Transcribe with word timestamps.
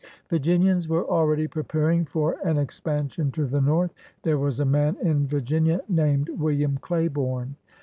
Virginians 0.31 0.87
were 0.87 1.05
already 1.05 1.45
preparing 1.47 2.05
for 2.05 2.35
an 2.43 2.57
ex 2.57 2.79
pansion 2.79 3.31
to 3.33 3.45
the 3.45 3.61
north. 3.61 3.93
There 4.23 4.39
was 4.39 4.59
a 4.59 4.65
man 4.65 4.97
in 5.03 5.27
Vir 5.27 5.41
ginia 5.41 5.81
named 5.87 6.27
William 6.29 6.79
Claiborne. 6.81 7.55